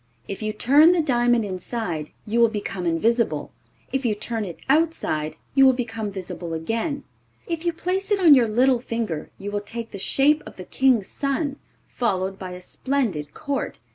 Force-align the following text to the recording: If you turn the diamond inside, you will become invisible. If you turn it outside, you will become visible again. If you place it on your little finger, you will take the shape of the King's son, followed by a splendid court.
If 0.27 0.41
you 0.41 0.51
turn 0.51 0.93
the 0.93 1.01
diamond 1.03 1.45
inside, 1.45 2.09
you 2.25 2.39
will 2.39 2.49
become 2.49 2.87
invisible. 2.87 3.51
If 3.93 4.03
you 4.03 4.15
turn 4.15 4.45
it 4.45 4.57
outside, 4.67 5.35
you 5.53 5.63
will 5.63 5.73
become 5.73 6.09
visible 6.09 6.55
again. 6.55 7.03
If 7.45 7.65
you 7.65 7.71
place 7.71 8.09
it 8.09 8.19
on 8.19 8.33
your 8.33 8.47
little 8.47 8.79
finger, 8.79 9.29
you 9.37 9.51
will 9.51 9.61
take 9.61 9.91
the 9.91 9.99
shape 9.99 10.41
of 10.47 10.55
the 10.55 10.63
King's 10.65 11.07
son, 11.07 11.57
followed 11.87 12.39
by 12.39 12.53
a 12.53 12.61
splendid 12.61 13.35
court. 13.35 13.79